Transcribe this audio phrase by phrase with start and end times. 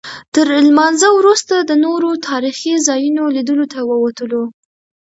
[0.33, 4.43] تر لمانځه وروسته د نورو تاریخي ځایونو لیدلو ته ووتلو.